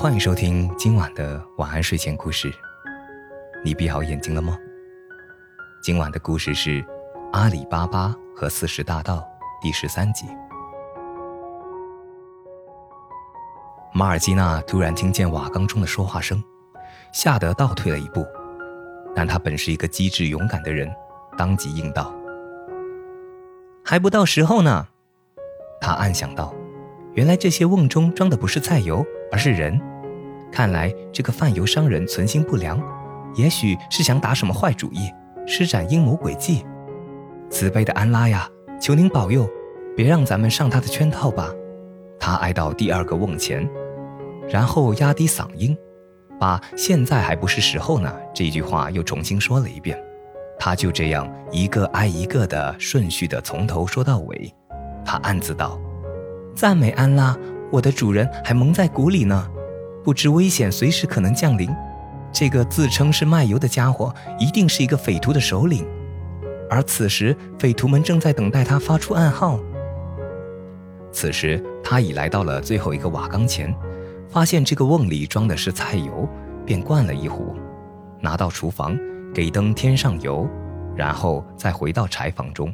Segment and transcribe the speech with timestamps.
[0.00, 2.50] 欢迎收听今晚的晚安睡前故事。
[3.62, 4.58] 你闭好眼睛了吗？
[5.82, 6.82] 今晚的故事是
[7.34, 9.18] 《阿里巴巴和四十大盗》
[9.60, 10.24] 第十三集。
[13.92, 16.42] 马尔基娜突然听见瓦缸中的说话声，
[17.12, 18.26] 吓得倒退了一步。
[19.14, 20.90] 但他本是一个机智勇敢的人，
[21.36, 22.10] 当即应道
[23.84, 24.88] ：“还不到时候呢。”
[25.78, 26.54] 他暗想道
[27.12, 29.78] ：“原来这些瓮中装的不是菜油，而是人。
[30.52, 32.80] 看来这个贩油商人存心不良，
[33.34, 35.10] 也许是想打什么坏主意，
[35.46, 36.64] 施展阴谋诡计。
[37.48, 38.48] 慈悲的安拉呀，
[38.80, 39.48] 求您保佑，
[39.96, 41.52] 别让咱们上他的圈套吧。”
[42.18, 43.68] 他挨到第二个瓮前，
[44.48, 45.76] 然后压低嗓音。
[46.38, 49.98] 把“现在还不是时候呢”这句话又重新说了一遍，
[50.58, 54.54] 他就这样一个挨一个的顺序的从头说到尾。
[55.04, 55.78] 他暗自道
[56.54, 57.36] ：“赞美安拉，
[57.70, 59.50] 我的主人还蒙在鼓里呢，
[60.04, 61.70] 不知危险随时可能降临。
[62.32, 65.86] 这个自称是卖油的家伙一定是一个匪徒的首领，
[66.68, 69.58] 而此时匪徒们正在等待他发出暗号。”
[71.12, 73.74] 此时他已来到了最后一个瓦缸前。
[74.32, 76.24] 发现这个瓮里装的是菜油，
[76.64, 77.56] 便灌了一壶，
[78.20, 78.96] 拿到厨房
[79.34, 80.48] 给灯添上油，
[80.94, 82.72] 然后再回到柴房中，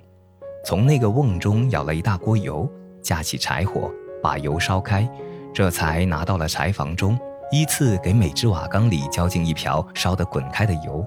[0.67, 3.91] 从那个瓮中舀了一大锅油，架起柴火，
[4.23, 5.09] 把油烧开，
[5.57, 7.19] 这才拿到了柴房中，
[7.51, 11.03] 依次给每只瓦缸里浇进一瓢烧得滚开的油。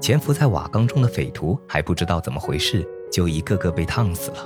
[0.00, 4.36] 潜伏在瓦缸中的匪徒还不知道怎么回事，就一个个被烫死了。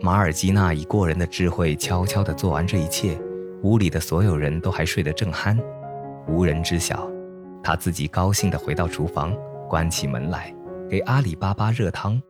[0.00, 3.20] 马尔基娜以过人的智慧，悄悄地做完这一切。
[3.64, 5.58] 屋里的所有人都还睡得正酣，
[6.28, 7.10] 无人知晓。
[7.64, 9.36] 他自己高兴地回到厨房，
[9.68, 10.54] 关起门来
[10.88, 12.22] 给阿里巴巴热汤。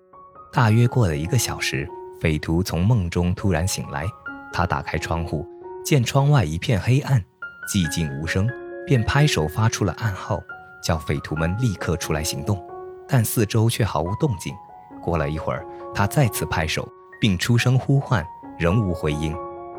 [0.50, 1.86] 大约过了一个小时，
[2.22, 4.06] 匪徒从梦中突然醒来。
[4.50, 5.46] 他打开窗户，
[5.84, 7.24] 见窗外一片黑暗，
[7.68, 8.48] 寂静无声，
[8.86, 10.42] 便拍手发出了暗号，
[10.82, 12.62] 叫匪徒们立刻出来行动。
[13.08, 14.54] 但四周却毫无动静。
[15.00, 16.86] 过了一会儿，他再次拍手，
[17.18, 18.26] 并出声呼唤，
[18.58, 19.34] 仍无回应。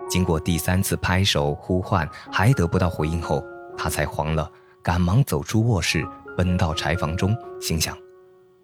[0.09, 3.43] 经过第三次拍手呼唤，还得不到回应后，
[3.77, 6.03] 他才慌了，赶忙走出卧室，
[6.35, 7.95] 奔到柴房中，心想：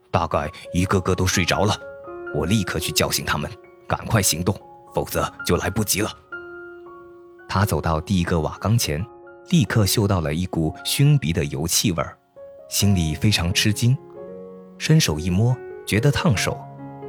[0.09, 1.77] 大概一个个都睡着了，
[2.33, 3.51] 我立刻去叫醒他们，
[3.87, 4.59] 赶快行动，
[4.95, 6.09] 否则就来不及了。
[7.55, 9.01] 他走到第一个瓦缸前，
[9.49, 12.13] 立刻嗅到了一股熏鼻的油气味儿，
[12.67, 13.97] 心里非常吃惊，
[14.77, 15.55] 伸手一摸，
[15.87, 16.59] 觉得烫手，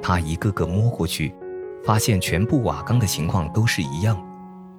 [0.00, 1.34] 他一个个摸过去。
[1.82, 4.24] 发现全部瓦缸的情况都是一样，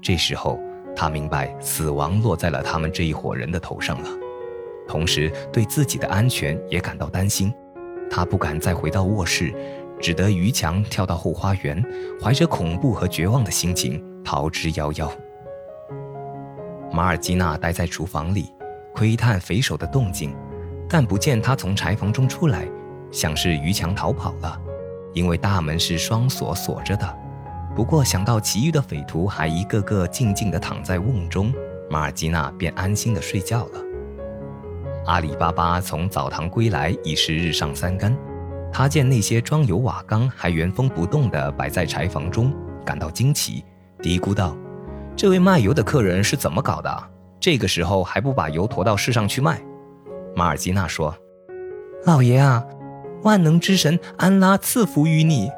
[0.01, 0.57] 这时候
[0.95, 4.09] 他明白死亡落在了他们这一伙人的头上了，
[4.87, 7.53] 同时对自己的安全也感到担心。
[8.09, 9.53] 他不敢再回到卧室，
[9.99, 11.83] 只得逾墙跳到后花园，
[12.23, 15.11] 怀着恐怖和绝望的心情逃之夭夭。
[16.91, 18.53] 马尔基娜待在厨房里，
[18.93, 20.35] 窥探匪首的动静，
[20.89, 22.67] 但不见他从柴房中出来，
[23.11, 24.59] 想是逾墙逃跑了。
[25.13, 27.17] 因为大门是双锁锁着的，
[27.75, 31.51] 不过想到其余的匪徒还一个个静静地躺在瓮中，
[31.89, 33.81] 马尔基娜便安心地睡觉了。
[35.05, 38.15] 阿里巴巴从澡堂归来已是日上三竿，
[38.71, 42.53] 他见那些装有瓦缸还原封不动地摆在柴房中，
[42.85, 43.63] 感到惊奇，
[44.03, 44.55] 嘀咕道
[45.17, 47.03] ：“这位卖油的客人是怎么搞的？
[47.39, 49.59] 这个时候还不把油驮到市上去卖？”
[50.35, 51.13] 马尔基娜说
[52.05, 52.63] ：“老爷啊。”
[53.23, 55.49] 万能之神安拉赐福于你，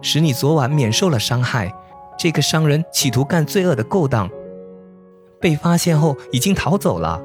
[0.00, 1.70] 使你昨晚免受了伤害。
[2.16, 4.30] 这个商人企图干罪恶的勾当，
[5.40, 7.20] 被发现后已经逃走了。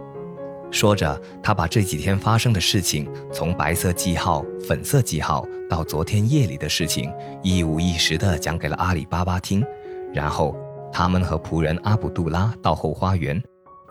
[0.71, 7.13] 说着，他把这几天发生的事情，从白色记号、粉色记号到昨天夜里的事情，
[7.43, 9.63] 一五一十地讲给了阿里巴巴听。
[10.11, 10.57] 然后，
[10.97, 13.39] 他们和仆人阿卜杜拉到后花园，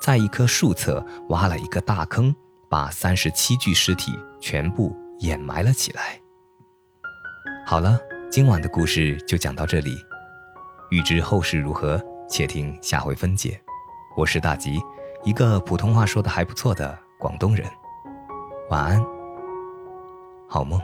[0.00, 2.34] 在一棵树侧挖了一个大坑，
[2.68, 6.20] 把三十七具尸体全部掩埋了起来。
[7.64, 7.96] 好了，
[8.28, 9.96] 今晚的故事就讲到这里，
[10.90, 13.60] 欲知后事如何，且听下回分解。
[14.16, 14.82] 我是大吉，
[15.22, 17.64] 一个普通话说的还不错的广东人。
[18.68, 19.00] 晚安，
[20.48, 20.80] 好梦。